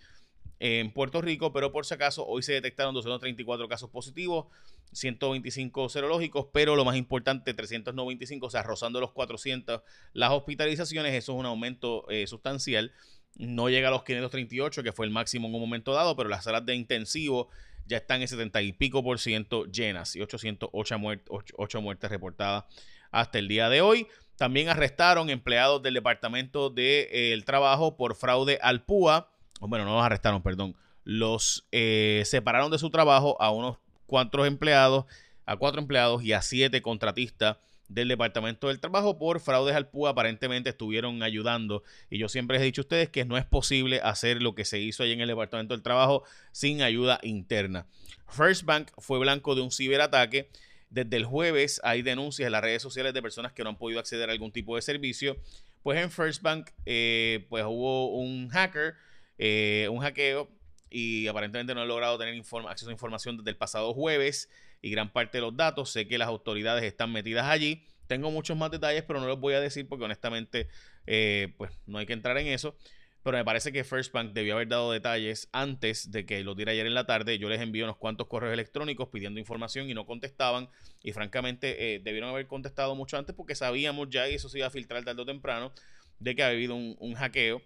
en 0.63 0.91
Puerto 0.91 1.21
Rico, 1.21 1.51
pero 1.51 1.71
por 1.71 1.87
si 1.87 1.95
acaso 1.95 2.23
hoy 2.23 2.43
se 2.43 2.53
detectaron 2.53 2.93
234 2.93 3.67
casos 3.67 3.89
positivos, 3.89 4.45
125 4.91 5.89
serológicos, 5.89 6.49
pero 6.53 6.75
lo 6.75 6.85
más 6.85 6.97
importante, 6.97 7.55
395, 7.55 8.45
o 8.45 8.49
sea, 8.51 8.61
rozando 8.61 8.99
los 8.99 9.11
400 9.11 9.81
las 10.13 10.29
hospitalizaciones, 10.29 11.15
eso 11.15 11.31
es 11.31 11.39
un 11.39 11.47
aumento 11.47 12.07
eh, 12.11 12.27
sustancial. 12.27 12.91
No 13.37 13.69
llega 13.69 13.87
a 13.87 13.91
los 13.91 14.03
538, 14.03 14.83
que 14.83 14.91
fue 14.91 15.07
el 15.07 15.11
máximo 15.11 15.47
en 15.47 15.55
un 15.55 15.61
momento 15.61 15.93
dado, 15.93 16.15
pero 16.15 16.29
las 16.29 16.43
salas 16.43 16.63
de 16.63 16.75
intensivo 16.75 17.49
ya 17.87 17.97
están 17.97 18.21
en 18.21 18.27
70 18.27 18.61
y 18.61 18.73
pico 18.73 19.03
por 19.03 19.17
ciento 19.17 19.65
llenas 19.65 20.15
y 20.15 20.21
808 20.21 20.99
muertes, 20.99 21.27
8, 21.57 21.81
muertes 21.81 22.11
reportadas 22.11 22.65
hasta 23.09 23.39
el 23.39 23.47
día 23.47 23.67
de 23.67 23.81
hoy. 23.81 24.05
También 24.35 24.69
arrestaron 24.69 25.31
empleados 25.31 25.81
del 25.81 25.95
Departamento 25.95 26.69
del 26.69 26.75
de, 26.75 27.33
eh, 27.33 27.41
Trabajo 27.43 27.97
por 27.97 28.15
fraude 28.15 28.59
al 28.61 28.85
PUA. 28.85 29.30
Bueno, 29.67 29.85
no 29.85 29.95
los 29.95 30.03
arrestaron, 30.03 30.41
perdón. 30.41 30.75
Los 31.03 31.67
eh, 31.71 32.23
separaron 32.25 32.71
de 32.71 32.79
su 32.79 32.89
trabajo 32.89 33.41
a 33.41 33.51
unos 33.51 33.77
cuatro 34.05 34.45
empleados, 34.45 35.05
a 35.45 35.57
cuatro 35.57 35.81
empleados 35.81 36.23
y 36.23 36.33
a 36.33 36.41
siete 36.41 36.81
contratistas 36.81 37.57
del 37.93 38.07
Departamento 38.07 38.69
del 38.69 38.79
Trabajo 38.79 39.17
por 39.17 39.39
fraudes 39.39 39.75
al 39.75 39.89
PUA. 39.89 40.11
Aparentemente 40.11 40.69
estuvieron 40.69 41.23
ayudando. 41.23 41.83
Y 42.09 42.17
yo 42.17 42.29
siempre 42.29 42.55
les 42.55 42.63
he 42.63 42.65
dicho 42.65 42.81
a 42.81 42.83
ustedes 42.83 43.09
que 43.09 43.25
no 43.25 43.37
es 43.37 43.45
posible 43.45 43.99
hacer 44.01 44.41
lo 44.41 44.55
que 44.55 44.65
se 44.65 44.79
hizo 44.79 45.03
ahí 45.03 45.11
en 45.11 45.21
el 45.21 45.27
Departamento 45.27 45.73
del 45.73 45.83
Trabajo 45.83 46.23
sin 46.51 46.81
ayuda 46.81 47.19
interna. 47.21 47.85
First 48.27 48.63
Bank 48.63 48.89
fue 48.97 49.19
blanco 49.19 49.55
de 49.55 49.61
un 49.61 49.71
ciberataque. 49.71 50.49
Desde 50.89 51.17
el 51.17 51.25
jueves 51.25 51.79
hay 51.83 52.01
denuncias 52.01 52.47
en 52.47 52.51
las 52.51 52.61
redes 52.61 52.81
sociales 52.81 53.13
de 53.13 53.21
personas 53.21 53.53
que 53.53 53.63
no 53.63 53.69
han 53.69 53.77
podido 53.77 53.99
acceder 53.99 54.29
a 54.29 54.33
algún 54.33 54.51
tipo 54.51 54.75
de 54.75 54.81
servicio. 54.81 55.37
Pues 55.83 55.99
en 56.01 56.11
First 56.11 56.41
Bank 56.41 56.69
eh, 56.85 57.45
pues 57.49 57.63
hubo 57.65 58.15
un 58.15 58.49
hacker, 58.49 58.95
eh, 59.43 59.87
un 59.89 60.01
hackeo 60.01 60.47
y 60.87 61.25
aparentemente 61.25 61.73
no 61.73 61.81
he 61.81 61.87
logrado 61.87 62.19
tener 62.19 62.39
acceso 62.39 62.89
a 62.89 62.91
información 62.91 63.37
desde 63.37 63.49
el 63.49 63.57
pasado 63.57 63.91
jueves 63.91 64.49
y 64.83 64.91
gran 64.91 65.11
parte 65.11 65.39
de 65.39 65.41
los 65.41 65.57
datos. 65.57 65.89
Sé 65.89 66.07
que 66.07 66.19
las 66.19 66.27
autoridades 66.27 66.83
están 66.83 67.11
metidas 67.11 67.47
allí. 67.47 67.83
Tengo 68.05 68.29
muchos 68.29 68.55
más 68.55 68.69
detalles, 68.69 69.01
pero 69.01 69.19
no 69.19 69.25
los 69.25 69.39
voy 69.39 69.55
a 69.55 69.59
decir 69.59 69.87
porque 69.87 70.05
honestamente 70.05 70.67
eh, 71.07 71.55
pues 71.57 71.71
no 71.87 71.97
hay 71.97 72.05
que 72.05 72.13
entrar 72.13 72.37
en 72.37 72.47
eso. 72.47 72.75
Pero 73.23 73.35
me 73.35 73.43
parece 73.43 73.71
que 73.71 73.83
First 73.83 74.13
Bank 74.13 74.33
debió 74.33 74.53
haber 74.53 74.67
dado 74.67 74.91
detalles 74.91 75.49
antes 75.51 76.11
de 76.11 76.27
que 76.27 76.43
lo 76.43 76.53
diera 76.53 76.73
ayer 76.73 76.85
en 76.85 76.93
la 76.93 77.07
tarde. 77.07 77.39
Yo 77.39 77.49
les 77.49 77.61
envío 77.61 77.85
unos 77.85 77.97
cuantos 77.97 78.27
correos 78.27 78.53
electrónicos 78.53 79.09
pidiendo 79.09 79.39
información 79.39 79.89
y 79.89 79.95
no 79.95 80.05
contestaban. 80.05 80.69
Y 81.01 81.13
francamente 81.13 81.95
eh, 81.95 81.99
debieron 82.03 82.29
haber 82.29 82.45
contestado 82.45 82.93
mucho 82.93 83.17
antes 83.17 83.35
porque 83.35 83.55
sabíamos 83.55 84.09
ya, 84.11 84.29
y 84.29 84.35
eso 84.35 84.49
se 84.49 84.59
iba 84.59 84.67
a 84.67 84.71
filtrar 84.71 85.03
tarde 85.03 85.21
o 85.23 85.25
temprano, 85.25 85.73
de 86.19 86.35
que 86.35 86.43
ha 86.43 86.47
habido 86.49 86.75
un 86.75 87.13
hackeo 87.15 87.63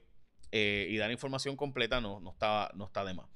eh, 0.58 0.88
y 0.90 0.96
dar 0.96 1.12
información 1.12 1.58
completa 1.58 2.00
no, 2.00 2.22
no, 2.22 2.32
estaba, 2.32 2.72
no 2.76 2.86
está 2.86 3.04
de 3.04 3.14
más. 3.14 3.28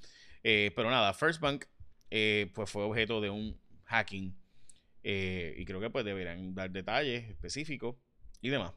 Eh, 0.42 0.72
pero 0.74 0.90
nada, 0.90 1.14
First 1.14 1.42
Bank 1.42 1.66
eh, 2.10 2.50
pues 2.56 2.70
fue 2.72 2.82
objeto 2.84 3.20
de 3.20 3.30
un 3.30 3.60
hacking 3.84 4.34
y 5.04 5.66
creo 5.66 5.82
que 5.82 5.90
pues 5.90 6.06
deberían 6.06 6.56
dar 6.56 6.72
detalles 6.72 7.30
específicos 7.30 7.98
y 8.40 8.48
demás. 8.48 8.72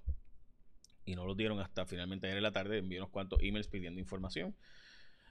Y 1.05 1.15
no 1.15 1.25
los 1.25 1.37
dieron 1.37 1.61
hasta 1.61 1.87
finalmente 1.87 2.27
ayer 2.27 2.39
en 2.39 2.43
la 2.43 2.51
tarde. 2.51 2.79
Envió 2.79 2.99
unos 2.99 3.11
cuantos 3.11 3.41
emails 3.43 3.69
pidiendo 3.69 4.01
información. 4.01 4.57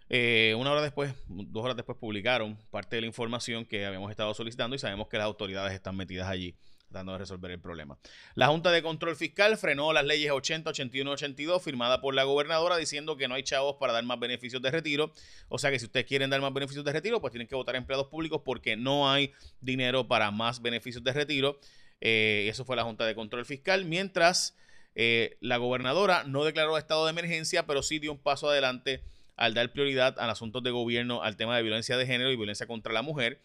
una 0.09 0.71
hora 0.71 0.81
después, 0.81 1.13
dos 1.27 1.65
horas 1.65 1.75
después, 1.75 1.97
publicaron 1.97 2.57
parte 2.69 2.95
de 2.95 3.01
la 3.01 3.07
información 3.07 3.65
que 3.65 3.85
habíamos 3.85 4.09
estado 4.09 4.33
solicitando 4.33 4.77
y 4.77 4.79
sabemos 4.79 5.09
que 5.09 5.17
las 5.17 5.25
autoridades 5.25 5.73
están 5.73 5.97
metidas 5.97 6.29
allí 6.29 6.55
tratando 6.91 7.13
de 7.13 7.19
resolver 7.19 7.51
el 7.51 7.59
problema. 7.59 7.97
La 8.35 8.47
Junta 8.47 8.71
de 8.71 8.83
Control 8.83 9.15
Fiscal 9.15 9.57
frenó 9.57 9.93
las 9.93 10.03
leyes 10.03 10.31
80, 10.31 10.69
81 10.69 11.09
y 11.09 11.13
82 11.13 11.63
firmada 11.63 12.01
por 12.01 12.13
la 12.13 12.23
gobernadora 12.23 12.75
diciendo 12.75 13.15
que 13.15 13.27
no 13.27 13.35
hay 13.35 13.43
chavos 13.43 13.77
para 13.79 13.93
dar 13.93 14.03
más 14.03 14.19
beneficios 14.19 14.61
de 14.61 14.71
retiro. 14.71 15.13
O 15.47 15.57
sea 15.57 15.71
que 15.71 15.79
si 15.79 15.85
ustedes 15.85 16.05
quieren 16.05 16.29
dar 16.29 16.41
más 16.41 16.53
beneficios 16.53 16.83
de 16.83 16.91
retiro, 16.91 17.21
pues 17.21 17.31
tienen 17.31 17.47
que 17.47 17.55
votar 17.55 17.75
empleados 17.75 18.07
públicos 18.07 18.41
porque 18.43 18.75
no 18.75 19.09
hay 19.09 19.31
dinero 19.61 20.07
para 20.07 20.31
más 20.31 20.61
beneficios 20.61 21.03
de 21.03 21.13
retiro. 21.13 21.59
Eh, 22.01 22.47
eso 22.49 22.65
fue 22.65 22.75
la 22.75 22.83
Junta 22.83 23.05
de 23.05 23.15
Control 23.15 23.45
Fiscal. 23.45 23.85
Mientras 23.85 24.57
eh, 24.95 25.37
la 25.39 25.57
gobernadora 25.57 26.25
no 26.25 26.43
declaró 26.43 26.77
estado 26.77 27.05
de 27.05 27.11
emergencia, 27.11 27.65
pero 27.65 27.81
sí 27.83 27.99
dio 27.99 28.11
un 28.11 28.19
paso 28.19 28.49
adelante 28.49 29.01
al 29.37 29.53
dar 29.53 29.71
prioridad 29.71 30.19
a 30.19 30.29
asuntos 30.29 30.61
de 30.61 30.71
gobierno, 30.71 31.23
al 31.23 31.37
tema 31.37 31.55
de 31.55 31.63
violencia 31.63 31.97
de 31.97 32.05
género 32.05 32.31
y 32.31 32.35
violencia 32.35 32.67
contra 32.67 32.91
la 32.91 33.01
mujer. 33.01 33.39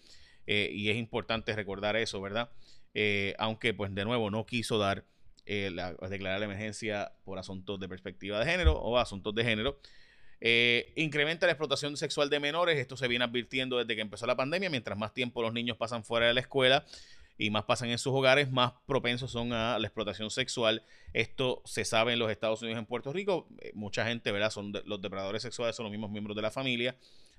Eh, 0.49 0.71
y 0.73 0.91
es 0.91 0.97
importante 0.97 1.55
recordar 1.55 1.97
eso, 1.97 2.21
¿verdad? 2.21 2.51
Eh, 2.99 3.35
aunque 3.37 3.75
pues 3.75 3.95
de 3.95 4.07
nuevo 4.07 4.31
no 4.31 4.47
quiso 4.47 4.79
dar, 4.79 5.05
eh, 5.45 5.71
la, 5.71 5.93
declarar 6.09 6.39
la 6.39 6.47
emergencia 6.47 7.13
por 7.25 7.39
asuntos 7.39 7.79
de 7.79 7.91
perspectiva 7.91 8.41
de 8.41 8.51
género 8.51 8.73
o 8.73 8.97
asuntos 8.97 9.35
de 9.35 9.45
género. 9.45 9.79
Eh, 10.41 10.95
incrementa 10.97 11.45
la 11.45 11.53
explotación 11.53 11.99
sexual 11.99 12.31
de 12.31 12.41
menores, 12.41 12.79
esto 12.79 12.97
se 12.97 13.07
viene 13.07 13.27
advirtiendo 13.27 13.77
desde 13.77 13.97
que 13.97 14.01
empezó 14.01 14.27
la 14.27 14.35
pandemia, 14.35 14.71
mientras 14.71 14.97
más 14.97 15.13
tiempo 15.13 15.43
los 15.43 15.53
niños 15.53 15.77
pasan 15.77 16.05
fuera 16.05 16.29
de 16.29 16.33
la 16.33 16.41
escuela 16.41 16.87
y 17.37 17.51
más 17.51 17.65
pasan 17.65 17.91
en 17.91 17.99
sus 17.99 18.15
hogares, 18.15 18.51
más 18.51 18.73
propensos 18.87 19.31
son 19.31 19.53
a 19.53 19.79
la 19.79 19.87
explotación 19.87 20.31
sexual. 20.31 20.83
Esto 21.13 21.61
se 21.67 21.85
sabe 21.85 22.15
en 22.15 22.19
los 22.19 22.31
Estados 22.31 22.63
Unidos 22.63 22.79
en 22.79 22.87
Puerto 22.87 23.13
Rico. 23.13 23.47
mucha 23.75 24.07
gente, 24.07 24.33
¿verdad? 24.33 24.49
Son 24.49 24.73
los 24.87 25.03
depredadores 25.03 25.43
sexuales, 25.43 25.77
son 25.77 25.85
los 25.85 25.91
mismos 25.91 26.11
miembros 26.11 26.35
de 26.35 26.41
la 26.41 26.51
familia. 26.51 26.97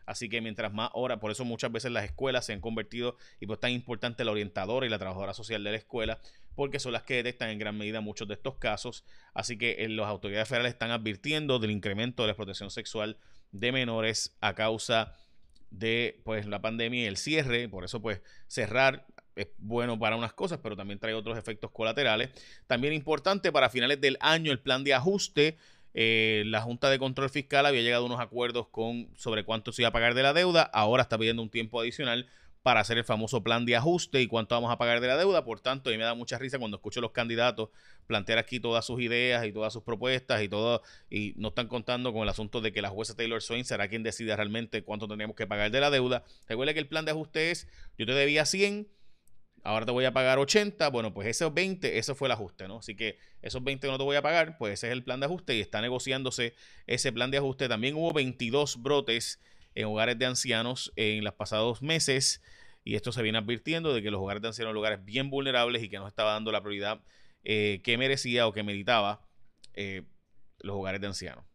Así 0.07 0.29
que 0.29 0.41
mientras 0.41 0.73
más 0.73 0.89
horas, 0.93 1.19
por 1.19 1.31
eso 1.31 1.43
muchas 1.45 1.69
veces 1.71 1.91
las 1.91 2.05
escuelas 2.05 2.45
se 2.45 2.53
han 2.53 2.61
convertido 2.61 3.17
y 3.41 3.45
pues 3.45 3.59
tan 3.59 3.71
importante 3.71 4.23
la 4.23 4.31
orientadora 4.31 4.87
y 4.87 4.89
la 4.89 4.97
trabajadora 4.97 5.33
social 5.33 5.63
de 5.65 5.71
la 5.71 5.77
escuela, 5.77 6.19
porque 6.55 6.79
son 6.79 6.93
las 6.93 7.03
que 7.03 7.15
detectan 7.15 7.49
en 7.49 7.59
gran 7.59 7.77
medida 7.77 7.99
muchos 7.99 8.25
de 8.27 8.35
estos 8.35 8.55
casos. 8.55 9.03
Así 9.33 9.57
que 9.57 9.83
eh, 9.83 9.89
las 9.89 10.07
autoridades 10.07 10.47
federales 10.47 10.73
están 10.73 10.91
advirtiendo 10.91 11.59
del 11.59 11.71
incremento 11.71 12.23
de 12.23 12.27
la 12.27 12.31
explotación 12.31 12.71
sexual 12.71 13.17
de 13.51 13.71
menores 13.73 14.37
a 14.39 14.55
causa 14.55 15.13
de 15.71 16.21
pues 16.23 16.47
la 16.47 16.61
pandemia 16.61 17.03
y 17.03 17.05
el 17.05 17.17
cierre. 17.17 17.67
Por 17.67 17.83
eso 17.83 18.01
pues 18.01 18.21
cerrar 18.47 19.05
es 19.35 19.49
bueno 19.57 19.99
para 19.99 20.15
unas 20.15 20.33
cosas, 20.33 20.59
pero 20.63 20.77
también 20.77 20.99
trae 20.99 21.13
otros 21.15 21.37
efectos 21.37 21.69
colaterales. 21.71 22.29
También 22.65 22.93
importante 22.93 23.51
para 23.51 23.69
finales 23.69 23.99
del 23.99 24.17
año 24.21 24.53
el 24.53 24.59
plan 24.59 24.85
de 24.85 24.93
ajuste 24.93 25.57
eh, 25.99 26.43
la 26.45 26.61
Junta 26.61 26.91
de 26.91 26.99
Control 26.99 27.27
Fiscal 27.31 27.65
había 27.65 27.81
llegado 27.81 28.03
a 28.03 28.05
unos 28.05 28.19
acuerdos 28.19 28.67
con 28.67 29.09
sobre 29.15 29.43
cuánto 29.43 29.71
se 29.71 29.81
iba 29.81 29.89
a 29.89 29.91
pagar 29.91 30.13
de 30.13 30.21
la 30.21 30.31
deuda. 30.31 30.61
Ahora 30.61 31.01
está 31.01 31.17
pidiendo 31.17 31.41
un 31.41 31.49
tiempo 31.49 31.81
adicional 31.81 32.27
para 32.61 32.81
hacer 32.81 32.99
el 32.99 33.03
famoso 33.03 33.41
plan 33.41 33.65
de 33.65 33.75
ajuste 33.75 34.21
y 34.21 34.27
cuánto 34.27 34.53
vamos 34.53 34.71
a 34.71 34.77
pagar 34.77 35.01
de 35.01 35.07
la 35.07 35.17
deuda. 35.17 35.43
Por 35.43 35.59
tanto, 35.59 35.89
a 35.89 35.91
mí 35.91 35.97
me 35.97 36.03
da 36.03 36.13
mucha 36.13 36.37
risa 36.37 36.59
cuando 36.59 36.77
escucho 36.77 36.99
a 36.99 37.01
los 37.01 37.13
candidatos 37.13 37.69
plantear 38.05 38.37
aquí 38.37 38.59
todas 38.59 38.85
sus 38.85 39.01
ideas 39.01 39.43
y 39.47 39.51
todas 39.51 39.73
sus 39.73 39.81
propuestas 39.81 40.43
y 40.43 40.49
todo, 40.49 40.83
y 41.09 41.33
no 41.35 41.47
están 41.47 41.67
contando 41.67 42.13
con 42.13 42.21
el 42.21 42.29
asunto 42.29 42.61
de 42.61 42.71
que 42.71 42.83
la 42.83 42.89
jueza 42.89 43.15
Taylor 43.15 43.41
Swain 43.41 43.65
será 43.65 43.87
quien 43.87 44.03
decida 44.03 44.35
realmente 44.35 44.83
cuánto 44.83 45.07
tenemos 45.07 45.35
que 45.35 45.47
pagar 45.47 45.71
de 45.71 45.79
la 45.79 45.89
deuda. 45.89 46.25
Recuerde 46.47 46.75
que 46.75 46.79
el 46.79 46.87
plan 46.87 47.05
de 47.05 47.11
ajuste 47.11 47.49
es, 47.49 47.67
yo 47.97 48.05
te 48.05 48.13
debía 48.13 48.45
100, 48.45 48.87
ahora 49.63 49.85
te 49.85 49.91
voy 49.91 50.05
a 50.05 50.13
pagar 50.13 50.39
80, 50.39 50.89
bueno, 50.89 51.13
pues 51.13 51.27
esos 51.27 51.53
20, 51.53 51.97
eso 51.97 52.15
fue 52.15 52.27
el 52.27 52.31
ajuste, 52.31 52.67
¿no? 52.67 52.79
Así 52.79 52.95
que 52.95 53.17
esos 53.41 53.63
20 53.63 53.87
no 53.87 53.97
te 53.97 54.03
voy 54.03 54.15
a 54.15 54.21
pagar, 54.21 54.57
pues 54.57 54.73
ese 54.73 54.87
es 54.87 54.93
el 54.93 55.03
plan 55.03 55.19
de 55.19 55.25
ajuste 55.25 55.55
y 55.55 55.61
está 55.61 55.81
negociándose 55.81 56.53
ese 56.85 57.11
plan 57.11 57.31
de 57.31 57.37
ajuste. 57.37 57.67
También 57.67 57.95
hubo 57.95 58.13
22 58.13 58.81
brotes 58.81 59.39
en 59.75 59.85
hogares 59.85 60.17
de 60.17 60.25
ancianos 60.25 60.91
en 60.95 61.23
los 61.23 61.33
pasados 61.33 61.81
meses 61.81 62.41
y 62.83 62.95
esto 62.95 63.11
se 63.11 63.21
viene 63.21 63.37
advirtiendo 63.37 63.93
de 63.93 64.01
que 64.01 64.09
los 64.11 64.21
hogares 64.21 64.41
de 64.41 64.47
ancianos 64.47 64.69
son 64.69 64.75
lugares 64.75 65.03
bien 65.03 65.29
vulnerables 65.29 65.83
y 65.83 65.89
que 65.89 65.99
no 65.99 66.07
estaba 66.07 66.31
dando 66.31 66.51
la 66.51 66.61
prioridad 66.61 67.01
eh, 67.43 67.81
que 67.83 67.97
merecía 67.97 68.47
o 68.47 68.53
que 68.53 68.63
meritaba 68.63 69.27
eh, 69.73 70.03
los 70.59 70.77
hogares 70.77 71.01
de 71.01 71.07
ancianos. 71.07 71.45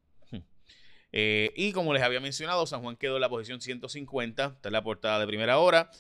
Eh, 1.15 1.53
y 1.57 1.73
como 1.73 1.93
les 1.93 2.03
había 2.03 2.21
mencionado, 2.21 2.67
San 2.67 2.81
Juan 2.81 2.97
quedó 2.97 3.17
en 3.17 3.21
la 3.21 3.29
posición 3.29 3.61
150, 3.61 4.45
esta 4.57 4.69
es 4.69 4.73
la 4.73 4.83
portada 4.83 5.21
de 5.21 5.27
primera 5.27 5.59
hora. 5.59 5.91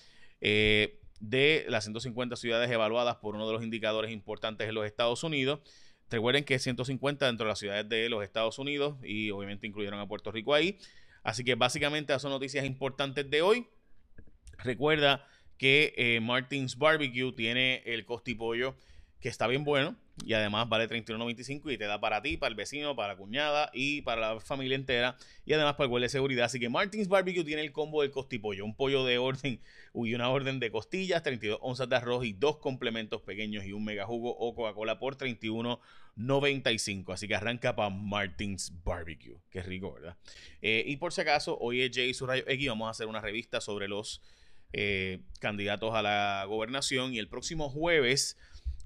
De 1.22 1.64
las 1.68 1.84
150 1.84 2.34
ciudades 2.34 2.68
evaluadas 2.68 3.16
por 3.16 3.36
uno 3.36 3.46
de 3.46 3.52
los 3.52 3.62
indicadores 3.62 4.10
importantes 4.10 4.68
en 4.68 4.74
los 4.74 4.84
Estados 4.84 5.22
Unidos. 5.22 5.60
Recuerden 6.10 6.44
que 6.44 6.58
150 6.58 7.26
dentro 7.26 7.46
de 7.46 7.48
las 7.48 7.60
ciudades 7.60 7.88
de 7.88 8.08
los 8.08 8.24
Estados 8.24 8.58
Unidos 8.58 8.96
y 9.04 9.30
obviamente 9.30 9.68
incluyeron 9.68 10.00
a 10.00 10.08
Puerto 10.08 10.32
Rico 10.32 10.52
ahí. 10.52 10.78
Así 11.22 11.44
que 11.44 11.54
básicamente 11.54 12.18
son 12.18 12.32
noticias 12.32 12.66
importantes 12.66 13.30
de 13.30 13.40
hoy. 13.40 13.68
Recuerda 14.58 15.24
que 15.58 15.94
eh, 15.96 16.20
Martins 16.20 16.76
Barbecue 16.76 17.32
tiene 17.32 17.82
el 17.86 18.04
costipollo 18.04 18.76
que 19.20 19.28
está 19.28 19.46
bien 19.46 19.62
bueno 19.62 19.96
y 20.24 20.34
además 20.34 20.68
vale 20.68 20.88
$31.95 20.88 21.72
y 21.72 21.78
te 21.78 21.86
da 21.86 22.00
para 22.00 22.22
ti, 22.22 22.36
para 22.36 22.50
el 22.50 22.54
vecino, 22.54 22.94
para 22.94 23.14
la 23.14 23.18
cuñada 23.18 23.70
y 23.72 24.02
para 24.02 24.34
la 24.34 24.40
familia 24.40 24.76
entera 24.76 25.16
y 25.44 25.52
además 25.52 25.74
para 25.74 25.86
el 25.86 25.92
huele 25.92 26.04
de 26.06 26.10
seguridad. 26.10 26.44
Así 26.44 26.60
que 26.60 26.68
Martins 26.68 27.08
Barbecue 27.08 27.44
tiene 27.44 27.62
el 27.62 27.72
combo 27.72 28.02
del 28.02 28.10
costipollo, 28.10 28.64
un 28.64 28.76
pollo 28.76 29.04
de 29.04 29.18
orden 29.18 29.60
y 29.94 30.14
una 30.14 30.28
orden 30.28 30.60
de 30.60 30.70
costillas, 30.70 31.22
32 31.22 31.58
onzas 31.62 31.88
de 31.88 31.96
arroz 31.96 32.24
y 32.24 32.34
dos 32.34 32.58
complementos 32.58 33.22
pequeños 33.22 33.64
y 33.64 33.72
un 33.72 33.84
mega 33.84 34.04
jugo 34.06 34.36
o 34.36 34.54
Coca-Cola 34.54 34.98
por 34.98 35.16
$31.95. 35.16 37.14
Así 37.14 37.26
que 37.26 37.34
arranca 37.34 37.74
para 37.74 37.90
Martins 37.90 38.72
Barbecue. 38.84 39.38
Qué 39.50 39.62
rico, 39.62 39.94
¿verdad? 39.94 40.16
Eh, 40.60 40.84
y 40.86 40.96
por 40.96 41.12
si 41.12 41.22
acaso, 41.22 41.58
hoy 41.58 41.82
es 41.82 41.90
Jay 41.92 42.14
su 42.14 42.26
rayo 42.26 42.44
X, 42.46 42.68
vamos 42.68 42.86
a 42.88 42.90
hacer 42.90 43.06
una 43.06 43.20
revista 43.20 43.60
sobre 43.60 43.88
los 43.88 44.20
eh, 44.74 45.20
candidatos 45.40 45.94
a 45.94 46.02
la 46.02 46.44
gobernación 46.48 47.12
y 47.12 47.18
el 47.18 47.28
próximo 47.28 47.68
jueves 47.68 48.38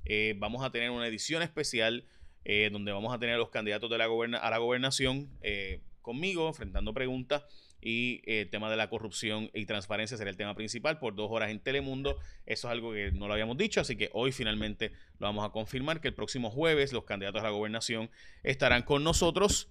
eh, 0.07 0.35
vamos 0.39 0.65
a 0.65 0.71
tener 0.71 0.91
una 0.91 1.07
edición 1.07 1.43
especial 1.43 2.05
eh, 2.45 2.71
donde 2.71 2.93
vamos 2.93 3.13
a 3.13 3.19
tener 3.19 3.35
a 3.35 3.39
los 3.39 3.51
candidatos 3.51 3.91
de 3.91 3.99
la 3.99 4.05
a 4.05 4.51
la 4.51 4.59
gobernación 4.59 5.29
eh, 5.43 5.81
conmigo, 6.01 6.47
enfrentando 6.47 6.95
preguntas. 6.95 7.45
Y 7.83 8.23
el 8.25 8.49
tema 8.49 8.71
de 8.71 8.77
la 8.77 8.89
corrupción 8.89 9.51
y 9.53 9.67
transparencia 9.67 10.17
será 10.17 10.31
el 10.31 10.37
tema 10.37 10.55
principal 10.55 10.99
por 10.99 11.15
dos 11.15 11.29
horas 11.31 11.51
en 11.51 11.61
Telemundo. 11.61 12.19
Eso 12.47 12.69
es 12.69 12.73
algo 12.73 12.93
que 12.93 13.13
no 13.13 13.29
lo 13.29 13.35
habíamos 13.35 13.59
dicho, 13.59 13.81
así 13.81 13.97
que 13.97 14.11
hoy 14.13 14.33
finalmente 14.33 14.93
lo 15.19 15.27
vamos 15.27 15.45
a 15.45 15.51
confirmar 15.51 16.01
que 16.01 16.09
el 16.09 16.15
próximo 16.15 16.51
jueves 16.51 16.93
los 16.93 17.05
candidatos 17.05 17.43
a 17.43 17.45
la 17.45 17.51
gobernación 17.51 18.11
estarán 18.43 18.83
con 18.83 19.05
nosotros. 19.05 19.69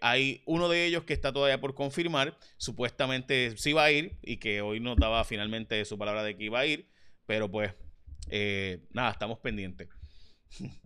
hay 0.00 0.42
uno 0.44 0.68
de 0.68 0.86
ellos 0.86 1.04
que 1.04 1.14
está 1.14 1.32
todavía 1.32 1.60
por 1.60 1.74
confirmar, 1.74 2.36
supuestamente 2.58 3.56
sí 3.56 3.72
va 3.72 3.84
a 3.84 3.92
ir 3.92 4.16
y 4.22 4.38
que 4.38 4.60
hoy 4.60 4.80
nos 4.80 4.96
daba 4.96 5.24
finalmente 5.24 5.82
su 5.84 5.96
palabra 5.96 6.24
de 6.24 6.36
que 6.36 6.44
iba 6.44 6.58
a 6.58 6.66
ir, 6.66 6.88
pero 7.26 7.50
pues 7.50 7.72
eh, 8.28 8.86
nada, 8.92 9.10
estamos 9.10 9.38
pendientes. 9.38 9.88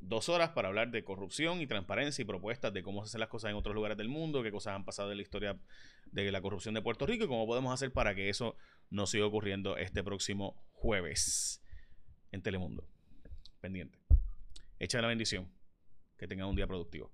dos 0.00 0.28
horas 0.28 0.50
para 0.50 0.68
hablar 0.68 0.90
de 0.90 1.04
corrupción 1.04 1.60
y 1.60 1.66
transparencia 1.66 2.22
y 2.22 2.24
propuestas 2.24 2.72
de 2.72 2.82
cómo 2.82 3.02
se 3.02 3.10
hacen 3.10 3.20
las 3.20 3.28
cosas 3.28 3.50
en 3.50 3.56
otros 3.56 3.74
lugares 3.74 3.96
del 3.96 4.08
mundo, 4.08 4.42
qué 4.42 4.50
cosas 4.50 4.74
han 4.74 4.84
pasado 4.84 5.10
en 5.10 5.18
la 5.18 5.22
historia 5.22 5.58
de 6.06 6.32
la 6.32 6.40
corrupción 6.40 6.74
de 6.74 6.82
Puerto 6.82 7.06
Rico 7.06 7.24
y 7.24 7.28
cómo 7.28 7.46
podemos 7.46 7.74
hacer 7.74 7.92
para 7.92 8.14
que 8.14 8.28
eso 8.28 8.56
no 8.90 9.06
siga 9.06 9.26
ocurriendo 9.26 9.76
este 9.76 10.02
próximo 10.02 10.56
jueves 10.72 11.62
en 12.32 12.42
Telemundo. 12.42 12.86
Pendiente. 13.60 13.98
Echa 14.78 15.00
la 15.00 15.08
bendición. 15.08 15.50
Que 16.16 16.28
tengan 16.28 16.46
un 16.46 16.56
día 16.56 16.66
productivo. 16.66 17.12